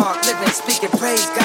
living, 0.00 0.48
speaking 0.48 0.90
praise. 0.98 1.26
God. 1.36 1.39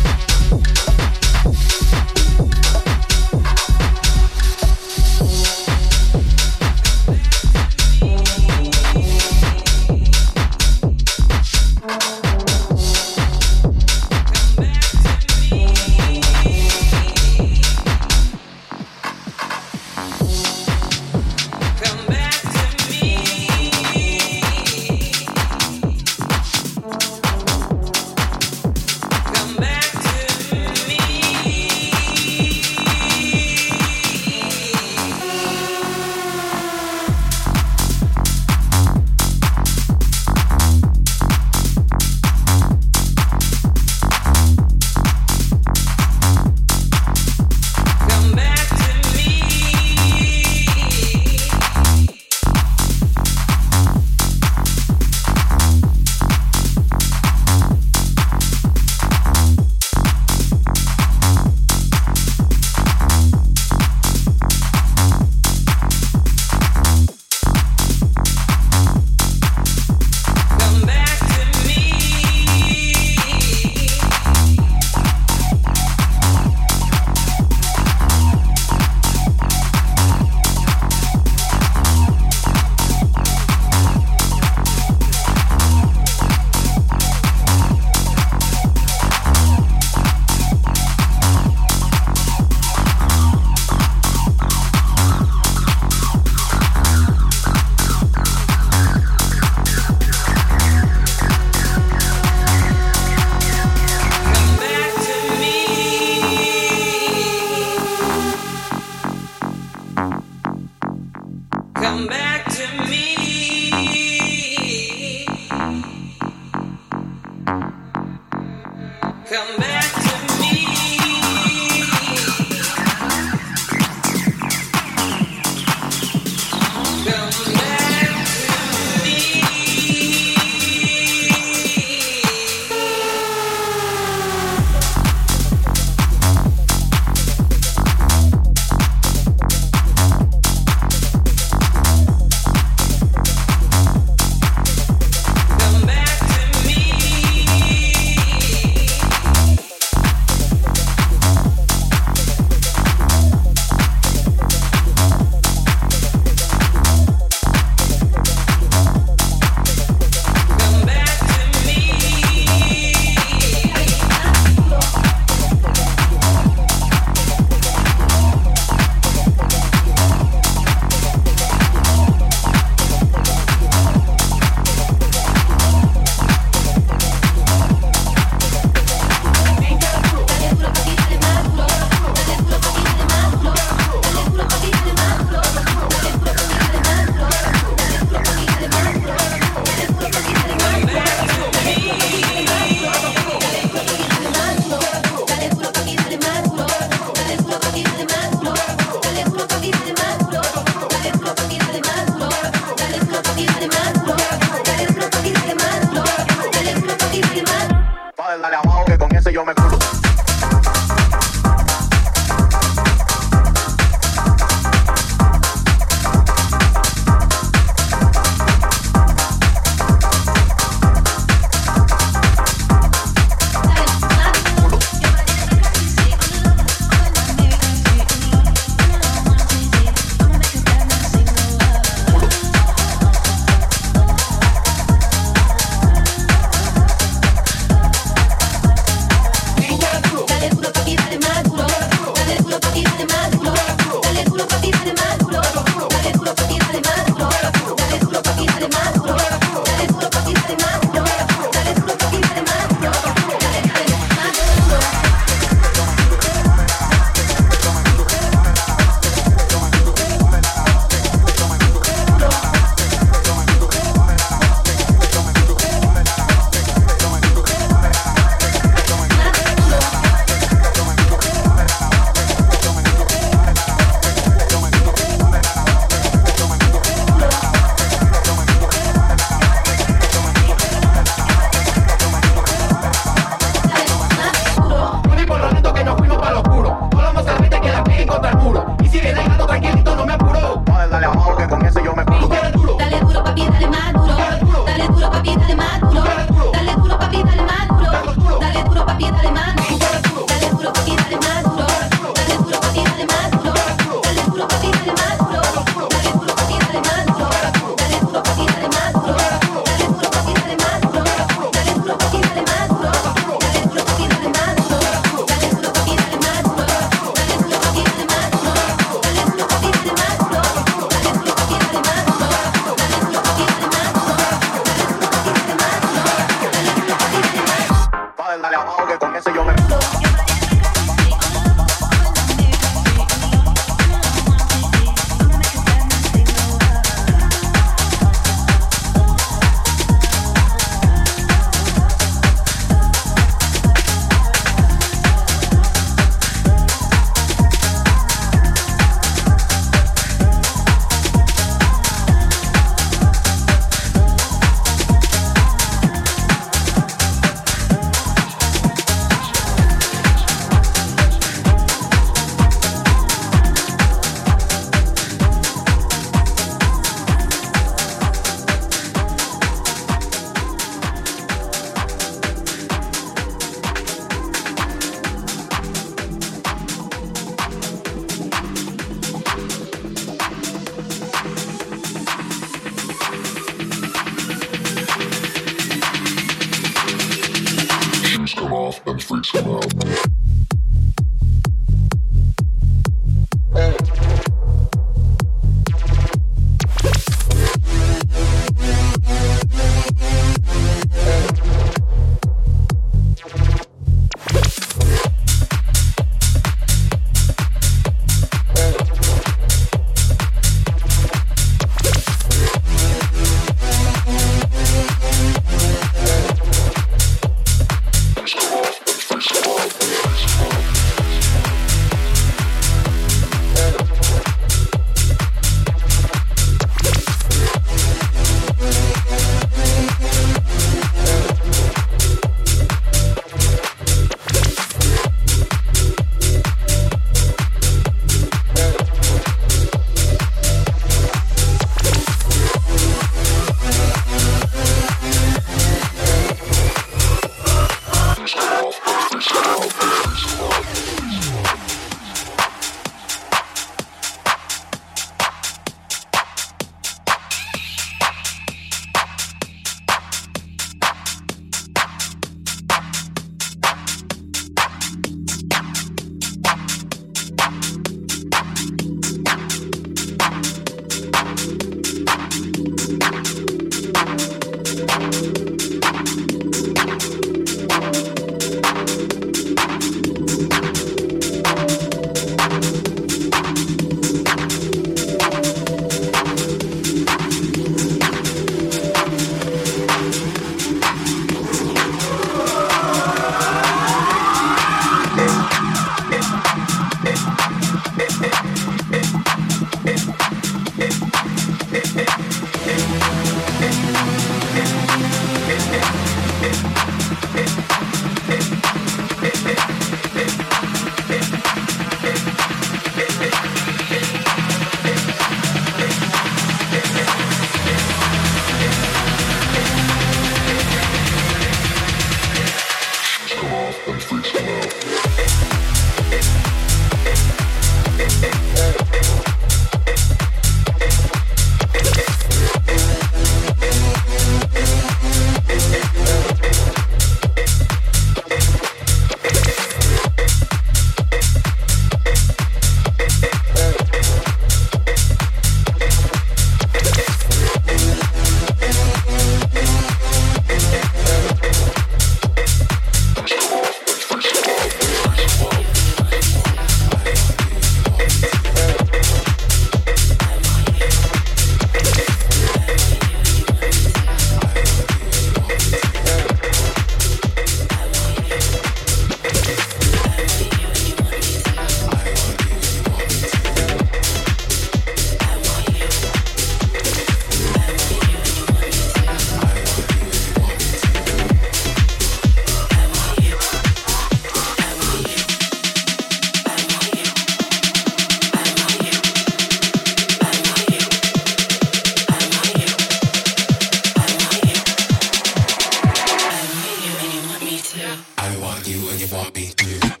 I 598.17 598.37
want 598.37 598.67
you 598.67 598.89
and 598.89 598.99
you 598.99 599.07
want 599.15 599.35
me 599.35 599.47
too. 599.55 600.00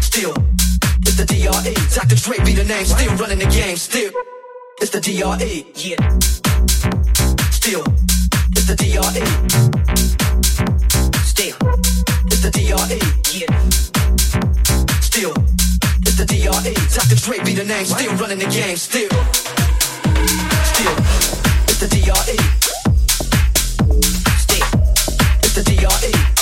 Still, 0.00 0.34
it's 1.02 1.16
the 1.16 1.26
DRE. 1.26 1.74
Dr. 1.94 2.16
Dre 2.16 2.38
be 2.44 2.52
the 2.54 2.64
name. 2.64 2.84
Still 2.84 3.16
running 3.16 3.38
the 3.38 3.46
game. 3.46 3.76
Still, 3.76 4.12
it's 4.80 4.90
the 4.90 5.00
DRE. 5.00 5.66
Yeah. 5.74 5.98
Still, 7.50 7.82
it's 8.52 8.66
the 8.66 8.76
DRE. 8.76 9.24
Still, 11.24 11.56
it's 12.26 12.42
the 12.42 12.50
DRE. 12.50 13.00
Yeah. 13.34 13.50
Still, 15.00 15.34
it's 16.02 16.16
the 16.16 16.26
DRE. 16.26 16.74
Dr. 16.94 17.16
Dre 17.16 17.44
be 17.44 17.54
the 17.54 17.64
name. 17.64 17.84
Still 17.84 18.14
running 18.16 18.38
the 18.38 18.46
game. 18.46 18.76
Still, 18.76 19.10
still, 20.70 20.96
it's 21.66 21.80
the 21.80 21.88
DRE. 21.90 22.38
Still, 24.38 24.68
it's 25.42 25.54
the 25.54 25.62
DRE. 25.64 26.33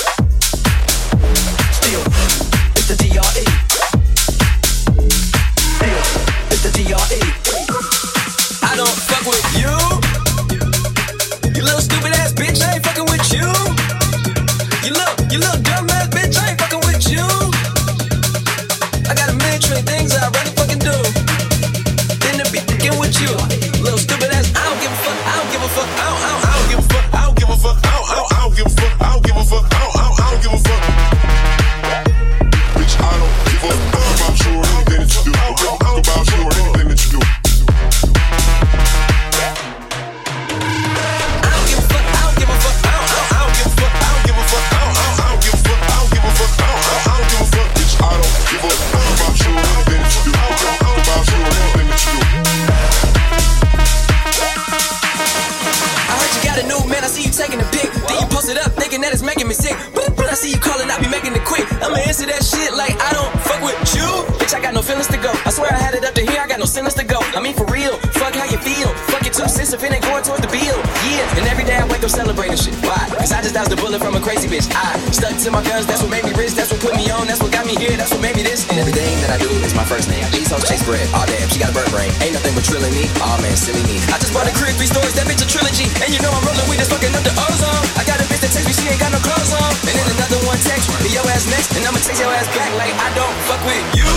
A 73.62 73.78
bullet 73.78 74.02
from 74.02 74.18
a 74.18 74.20
crazy 74.20 74.50
bitch. 74.50 74.66
I 74.74 74.98
stuck 75.14 75.38
to 75.38 75.48
my 75.54 75.62
guns, 75.62 75.86
that's 75.86 76.02
what 76.02 76.10
made 76.10 76.26
me 76.26 76.34
rich. 76.34 76.58
That's 76.58 76.74
what 76.74 76.82
put 76.82 76.98
me 76.98 77.06
on, 77.14 77.30
that's 77.30 77.38
what 77.38 77.54
got 77.54 77.62
me 77.62 77.78
here, 77.78 77.94
that's 77.94 78.10
what 78.10 78.18
made 78.18 78.34
me 78.34 78.42
this. 78.42 78.66
And 78.66 78.74
everything 78.74 79.14
that 79.22 79.30
I 79.30 79.38
do 79.38 79.46
is 79.62 79.70
my 79.70 79.86
first 79.86 80.10
name. 80.10 80.26
These 80.34 80.50
hoes 80.50 80.66
chase 80.66 80.82
bread. 80.82 81.06
Aw 81.14 81.22
damn, 81.30 81.46
she 81.46 81.62
got 81.62 81.70
a 81.70 81.76
bird 81.76 81.86
brain. 81.94 82.10
Ain't 82.26 82.34
nothing 82.34 82.58
but 82.58 82.66
trilling 82.66 82.90
me. 82.90 83.06
oh 83.22 83.38
man, 83.38 83.54
silly 83.54 83.78
me. 83.86 84.02
I 84.10 84.18
just 84.18 84.34
bought 84.34 84.50
a 84.50 84.54
crib, 84.58 84.74
three 84.74 84.90
stories, 84.90 85.14
that 85.14 85.30
bitch 85.30 85.40
a 85.40 85.46
trilogy. 85.46 85.86
And 86.02 86.10
you 86.10 86.18
know 86.18 86.34
I'm 86.34 86.42
rolling 86.42 86.66
with 86.66 86.82
this 86.82 86.90
fucking 86.90 87.14
up 87.14 87.22
the 87.22 87.30
ozone. 87.38 87.86
I 87.94 88.02
got 88.02 88.18
a 88.18 88.26
bitch 88.26 88.42
that 88.42 88.50
text 88.50 88.66
me, 88.66 88.74
she 88.74 88.90
ain't 88.90 88.98
got 88.98 89.14
no 89.14 89.22
clothes 89.22 89.54
on. 89.54 89.70
And 89.86 89.94
then 89.94 90.06
another 90.10 90.42
one 90.42 90.58
text 90.66 90.90
me, 90.90 91.14
your 91.14 91.22
ass 91.30 91.46
next. 91.46 91.70
And 91.78 91.86
I'ma 91.86 92.02
text 92.02 92.18
your 92.18 92.34
ass 92.34 92.50
back 92.58 92.74
like 92.74 92.98
I 92.98 93.08
don't 93.14 93.36
fuck 93.46 93.62
with 93.62 93.86
you. 93.94 94.10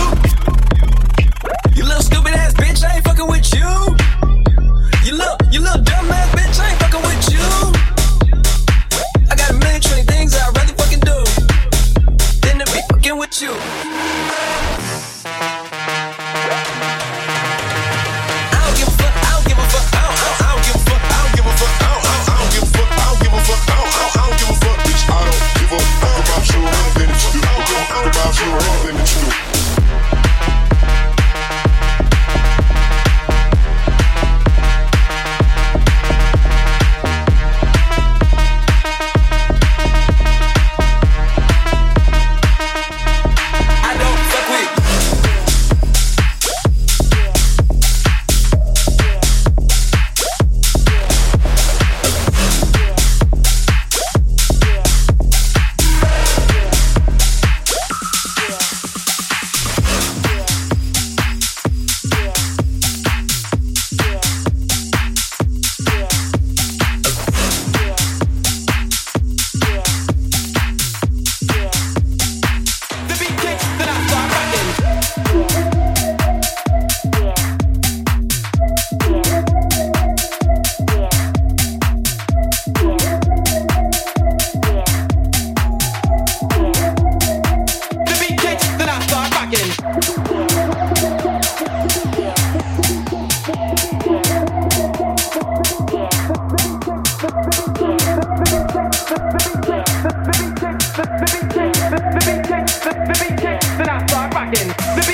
You 1.78 1.86
little 1.86 2.02
stupid 2.02 2.34
ass 2.34 2.50
bitch, 2.58 2.82
I 2.82 2.98
ain't 2.98 3.06
fucking 3.06 3.30
with 3.30 3.46
you. 3.54 3.70
You 5.06 5.14
little, 5.14 5.38
you 5.54 5.62
little 5.62 5.86
dumb 5.86 6.10
ass 6.10 6.34
bitch, 6.34 6.58
I 6.58 6.74
ain't 6.74 6.80
fucking 6.82 6.98
with 6.98 7.04
you. 7.04 7.05
the 101.06 101.26
beat, 101.30 101.54
the 101.54 101.62
beat, 101.62 102.10
the 102.14 102.20
beat, 102.26 102.66
the 102.82 102.92
the 103.06 103.14
beat, 103.20 103.36
the 103.40 103.76
then 103.78 103.88
I 103.88 104.06
start 104.06 104.34
rocking. 104.34 105.05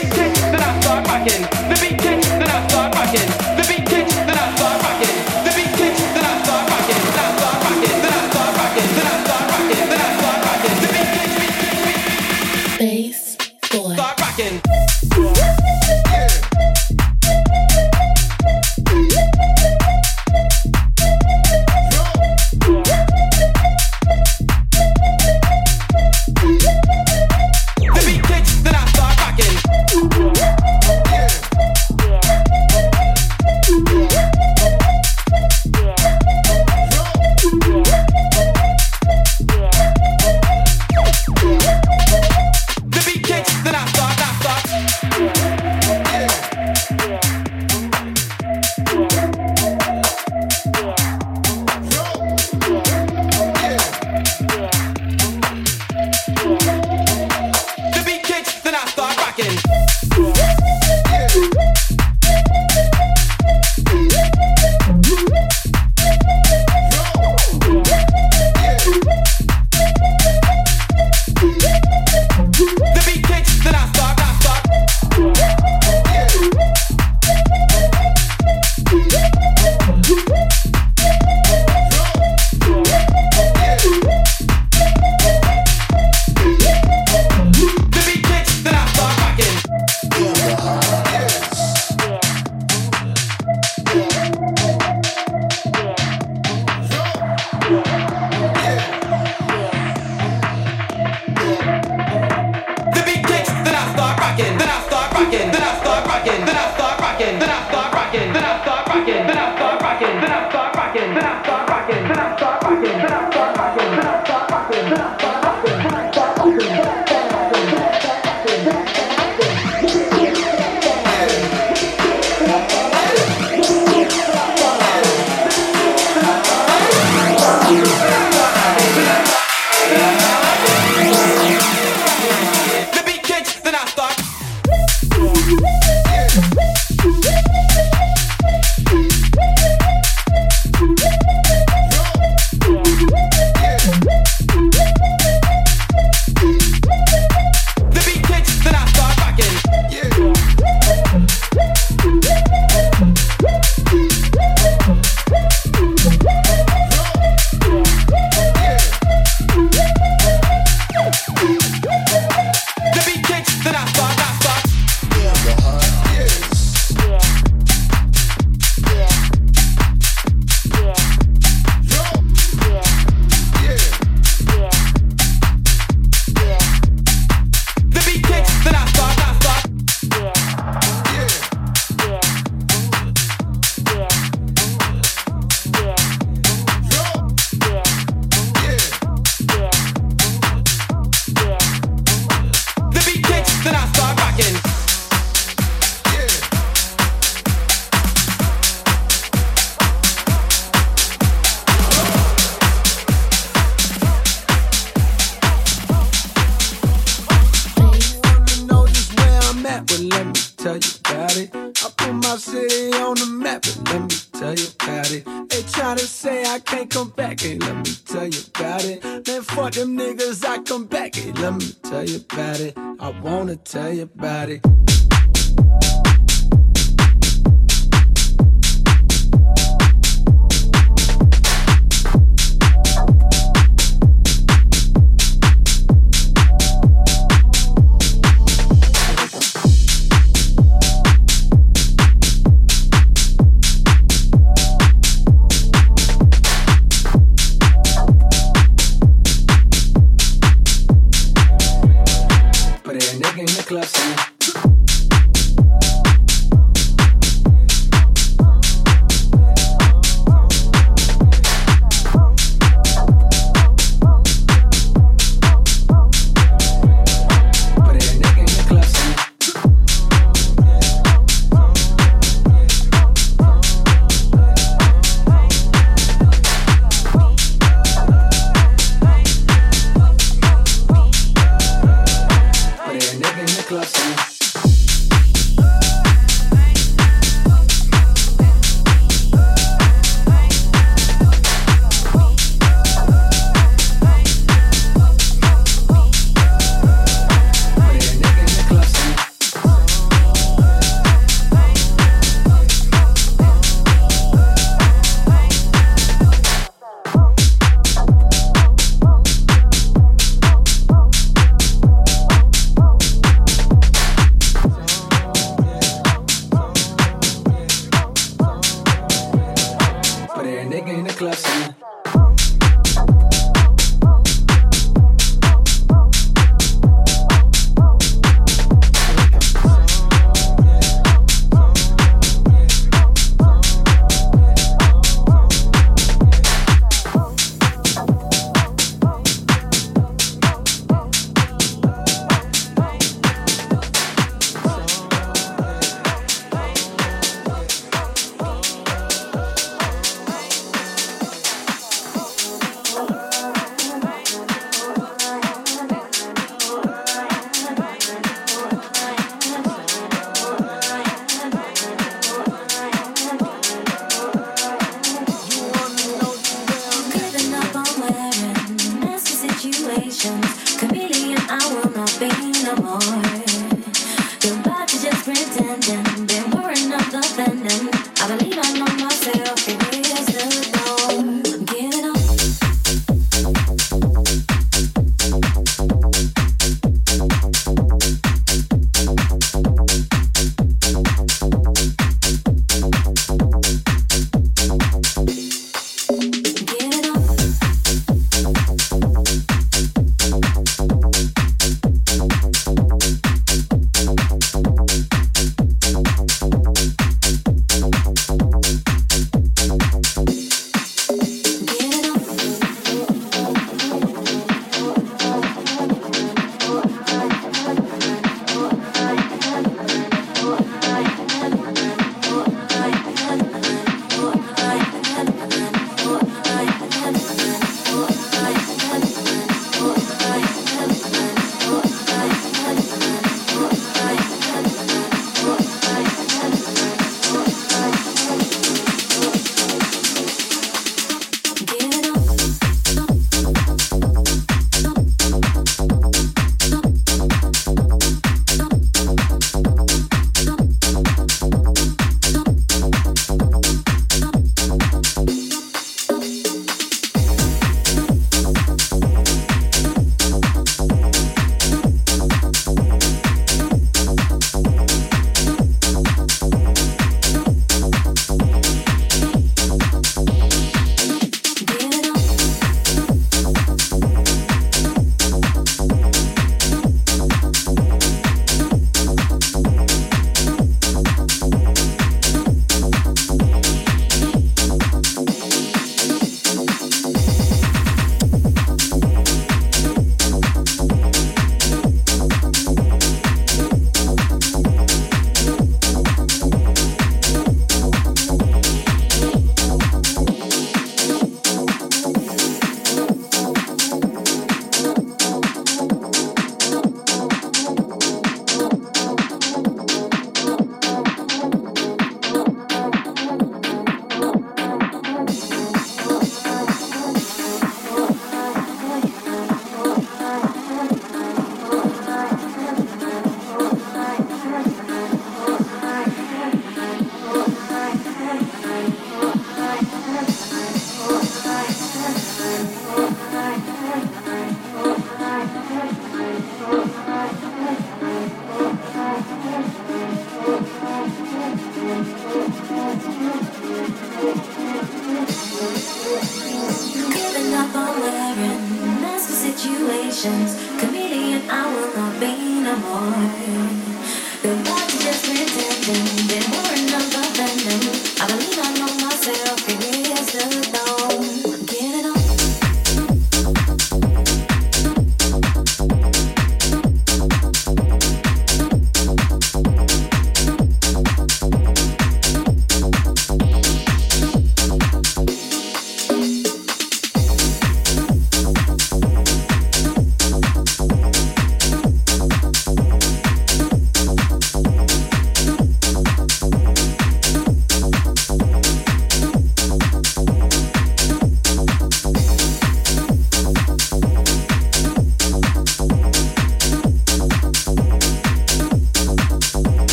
Let 221.03 221.55
me 221.55 221.67
tell 221.83 222.05
you 222.05 222.21
about 222.31 222.61
it. 222.61 222.79
I 222.79 223.09
wanna 223.25 223.57
tell 223.57 223.93
you 223.93 224.03
about 224.03 224.51
it. 224.51 224.65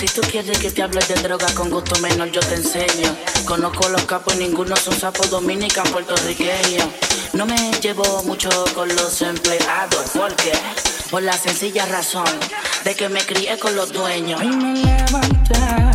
Si 0.00 0.06
tú 0.06 0.22
quieres 0.22 0.58
que 0.58 0.70
te 0.70 0.82
hable 0.82 1.00
de 1.06 1.14
droga 1.16 1.46
con 1.54 1.68
gusto 1.68 2.00
menor, 2.00 2.30
yo 2.30 2.40
te 2.40 2.54
enseño. 2.54 3.14
Conozco 3.44 3.86
los 3.90 4.02
capos 4.04 4.34
y 4.34 4.38
ninguno 4.38 4.74
son 4.76 4.98
sapos 4.98 5.28
dominican 5.28 5.86
puertorriqueños. 5.88 6.86
No 7.34 7.44
me 7.44 7.70
llevo 7.82 8.22
mucho 8.22 8.48
con 8.74 8.88
los 8.88 9.20
empleados, 9.20 10.10
porque 10.14 10.52
por 11.10 11.22
la 11.22 11.34
sencilla 11.34 11.84
razón 11.84 12.24
de 12.82 12.94
que 12.94 13.10
me 13.10 13.20
crié 13.20 13.58
con 13.58 13.76
los 13.76 13.92
dueños. 13.92 14.40
Hoy 14.40 14.48
me 14.48 14.74
levanta 14.74 15.89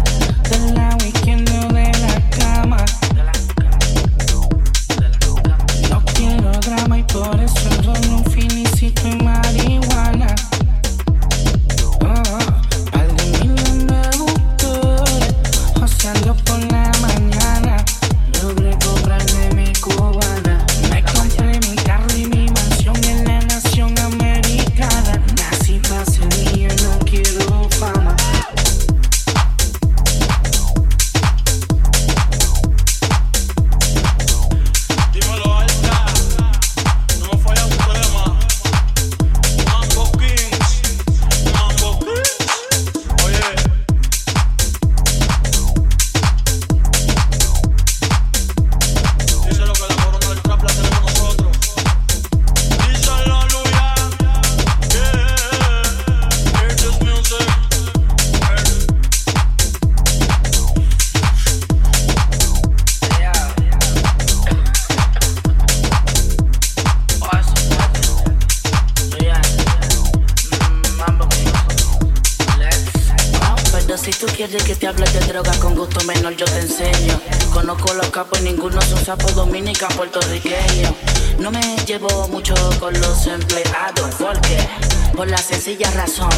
sencilla 85.55 85.89
razón 85.91 86.29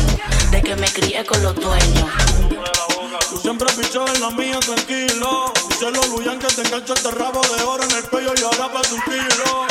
de 0.52 0.62
que 0.62 0.76
me 0.76 0.88
crié 0.88 1.26
con 1.26 1.42
los 1.42 1.56
dueños. 1.56 2.10
Tú 3.30 3.38
siempre 3.38 3.68
pichas 3.74 4.14
en 4.14 4.22
la 4.22 4.30
mía, 4.30 4.60
tranquilo. 4.60 5.52
Dice 5.70 5.90
los 5.90 6.10
Luyan 6.10 6.38
que 6.38 6.48
te 6.48 6.62
engancha 6.62 6.94
este 6.94 7.12
rabo 7.12 7.42
de 7.42 7.64
oro 7.64 7.84
en 7.84 7.92
el 7.92 8.04
cuello 8.04 8.32
y 8.38 8.44
ahora 8.44 8.72
para 8.72 8.90
un 8.90 9.02
kilo. 9.02 9.68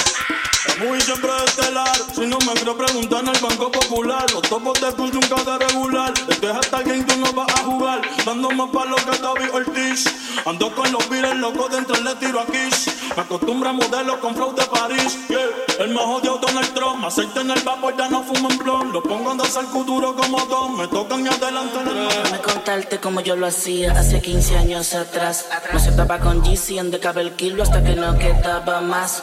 La 0.79 0.85
movie 0.85 1.01
siempre 1.01 1.31
es 1.37 1.45
estelar. 1.45 1.97
Si 2.15 2.27
no 2.27 2.39
me 2.39 2.53
creo 2.61 2.77
preguntar 2.77 3.23
en 3.23 3.29
el 3.29 3.41
Banco 3.41 3.71
Popular. 3.71 4.31
Los 4.33 4.43
topos 4.43 4.79
de 4.81 4.93
punch 4.93 5.15
nunca 5.15 5.43
de 5.43 5.67
regular. 5.67 6.13
El 6.29 6.39
que 6.39 6.51
es 6.51 6.57
hasta 6.57 6.79
el 6.79 6.85
game 6.85 7.05
tú 7.05 7.17
no 7.17 7.33
vas 7.33 7.49
a 7.55 7.65
jugar. 7.65 8.03
Dando 8.25 8.51
más 8.51 8.69
palos 8.71 9.03
que 9.05 9.19
David 9.19 9.55
Ortiz. 9.55 10.05
Ando 10.45 10.75
con 10.75 10.91
los 10.93 11.09
virus 11.09 11.35
locos 11.37 11.71
de 11.71 11.79
entre 11.79 12.03
le 12.03 12.15
tiro 12.17 12.41
a 12.41 12.47
Kiss. 12.47 12.95
Me 13.17 13.23
acostumbro 13.23 13.71
a 13.71 13.73
modelos 13.73 14.17
con 14.19 14.35
flow 14.35 14.55
de 14.55 14.65
París. 14.67 15.19
Yeah. 15.29 15.39
El 15.79 15.95
más 15.95 16.05
odiado 16.05 16.39
Donald 16.39 16.75
Trump. 16.75 17.05
Aceite 17.05 17.41
en 17.41 17.51
el 17.51 17.61
vapor, 17.63 17.97
ya 17.97 18.09
no 18.09 18.23
fumo 18.23 18.51
en 18.51 18.59
blon. 18.59 18.93
Lo 18.93 19.03
pongo 19.03 19.31
a 19.31 19.35
danzar 19.35 19.65
futuro 19.65 20.15
como 20.15 20.39
Don. 20.47 20.77
Me 20.77 20.89
tocan 20.89 21.25
y 21.25 21.29
adelante 21.29 21.79
en 21.81 21.89
el 21.89 22.09
Déjame 22.09 22.39
contarte 22.43 22.99
como 22.99 23.21
yo 23.21 23.37
lo 23.37 23.47
hacía 23.47 23.93
hace 23.93 24.21
15 24.21 24.59
años 24.59 24.95
atrás. 24.95 25.47
No 25.73 25.79
se 25.79 25.93
tapa 25.93 26.19
con 26.19 26.43
GC 26.43 26.79
en 26.79 26.91
de 26.91 27.01
el 27.17 27.33
kilo 27.33 27.63
hasta 27.63 27.83
que 27.83 27.95
no 27.95 28.19
quedaba 28.19 28.81
más. 28.81 29.23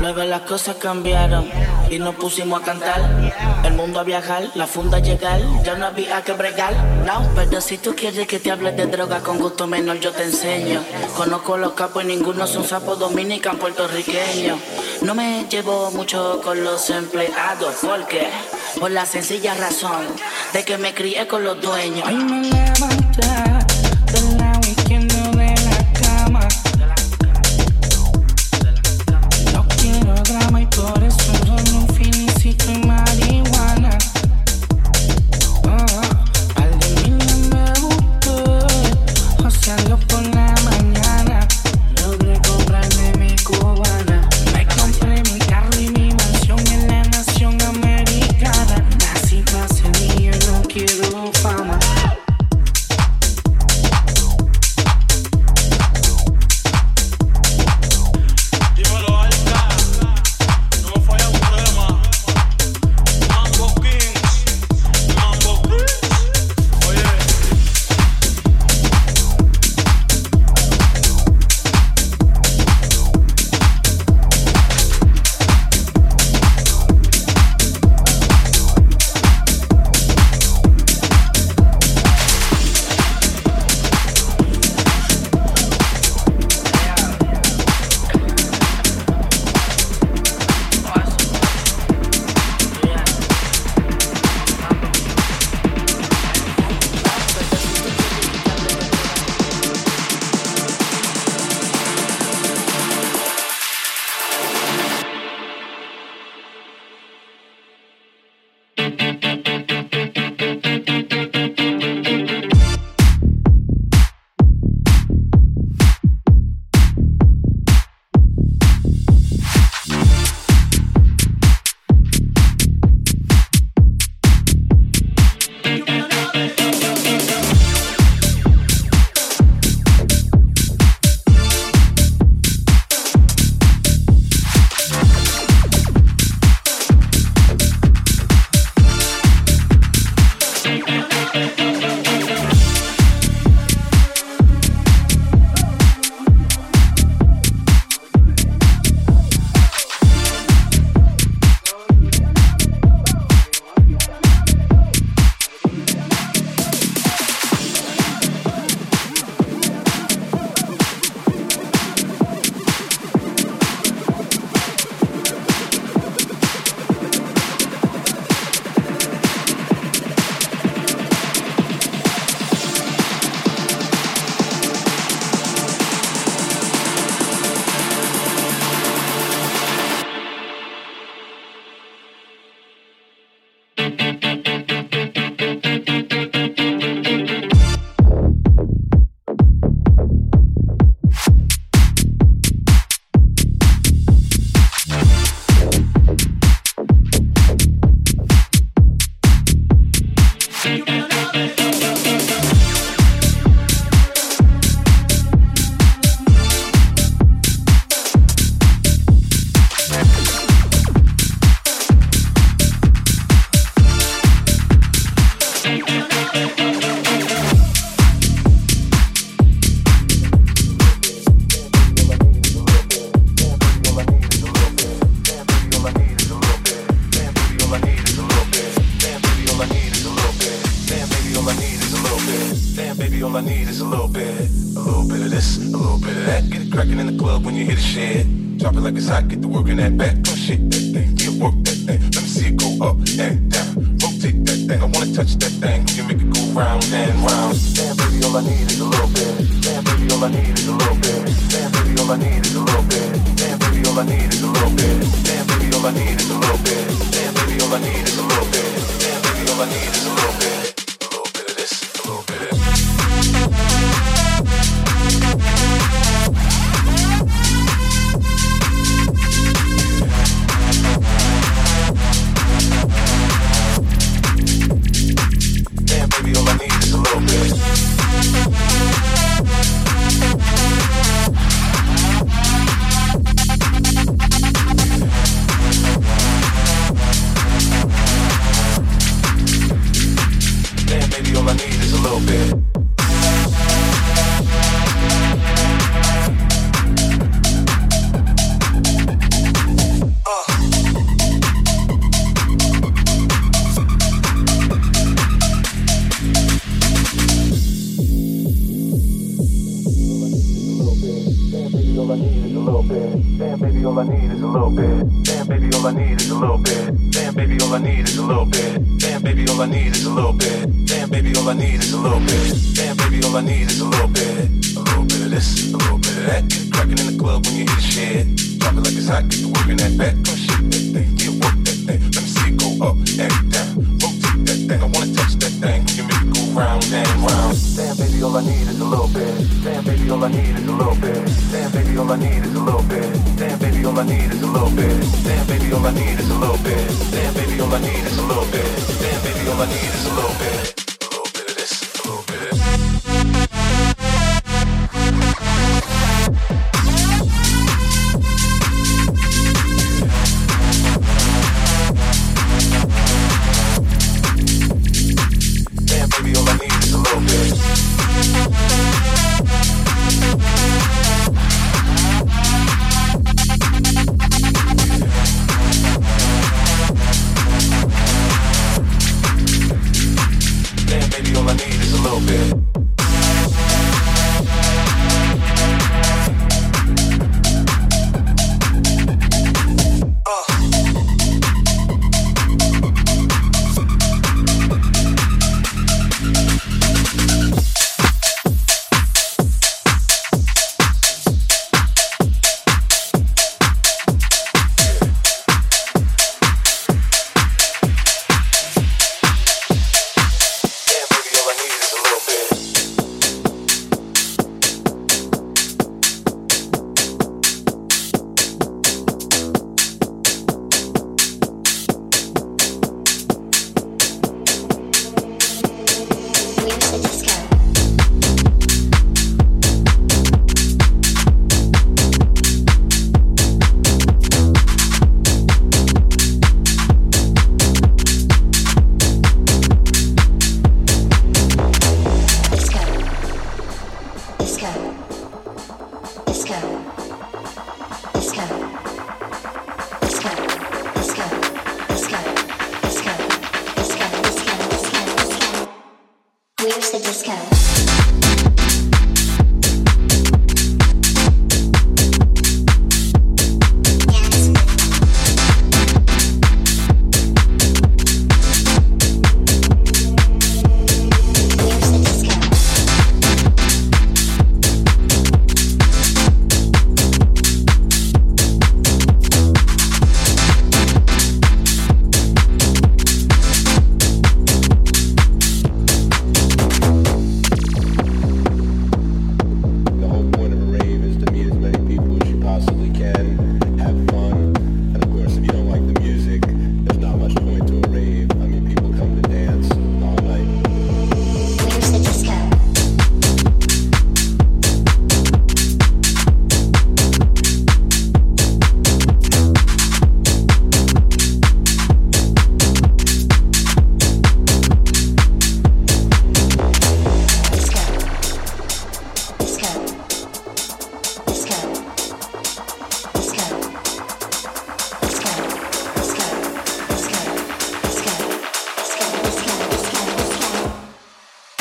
Luego 0.00 0.22
las 0.38 0.48
cosas 0.48 0.76
cambiaron 0.76 1.50
y 1.90 1.98
nos 1.98 2.14
pusimos 2.14 2.62
a 2.62 2.64
cantar. 2.64 3.00
El 3.64 3.72
mundo 3.74 3.98
a 3.98 4.04
viajar, 4.04 4.48
la 4.54 4.68
funda 4.68 4.98
a 4.98 5.00
llegar, 5.00 5.40
ya 5.64 5.74
no 5.74 5.86
había 5.86 6.22
que 6.22 6.32
bregar. 6.32 6.74
No, 7.04 7.28
pero 7.34 7.60
si 7.60 7.76
tú 7.76 7.96
quieres 7.96 8.28
que 8.28 8.38
te 8.38 8.52
hable 8.52 8.70
de 8.70 8.86
droga 8.86 9.20
con 9.20 9.38
gusto 9.38 9.66
menor, 9.66 9.98
yo 9.98 10.12
te 10.12 10.22
enseño. 10.22 10.80
Conozco 11.16 11.56
los 11.56 11.72
capos 11.72 12.04
y 12.04 12.06
ninguno 12.06 12.46
son 12.46 12.64
sapos 12.64 13.00
dominican 13.00 13.56
puertorriqueños. 13.56 14.60
No 15.02 15.16
me 15.16 15.46
llevo 15.50 15.90
mucho 15.90 16.40
con 16.44 16.62
los 16.62 16.88
empleados, 16.90 17.74
porque 17.82 18.28
por 18.78 18.92
la 18.92 19.06
sencilla 19.06 19.54
razón 19.54 20.06
de 20.52 20.64
que 20.64 20.78
me 20.78 20.94
crié 20.94 21.26
con 21.26 21.42
los 21.42 21.60
dueños. 21.60 22.08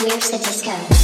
Where's 0.08 0.30
the 0.32 0.38
disco? 0.38 0.97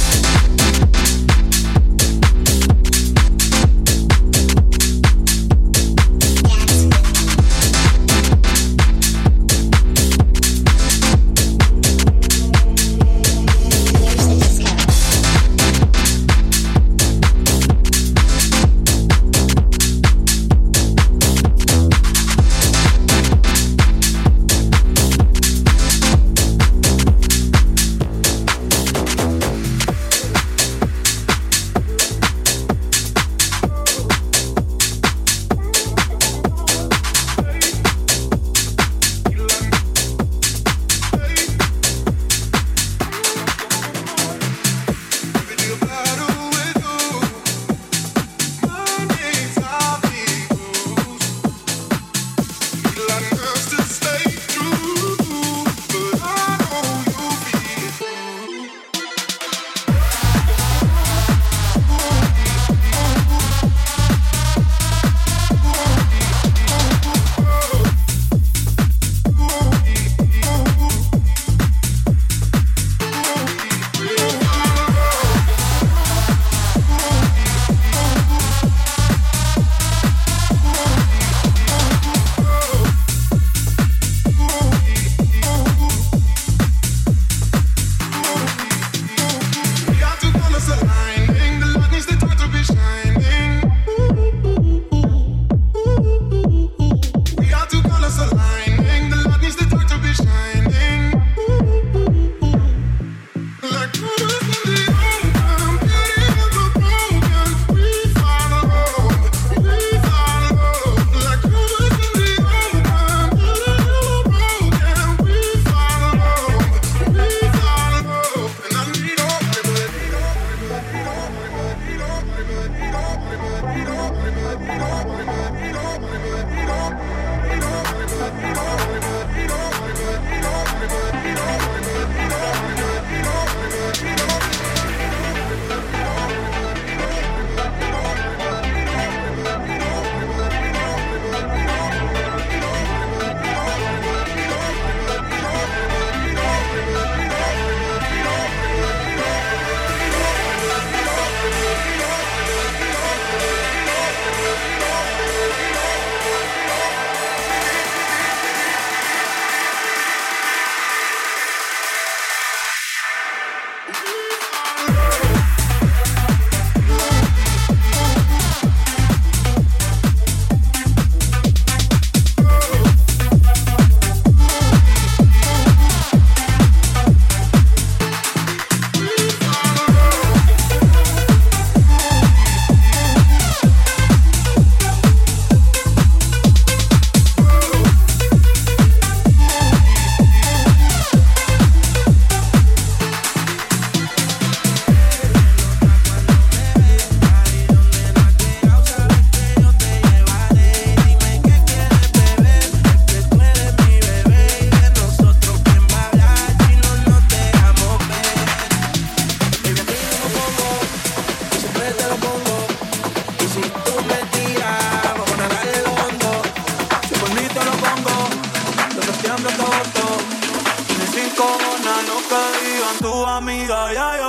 yeah, 223.68 223.92
yeah, 223.92 224.16
yeah. 224.16 224.23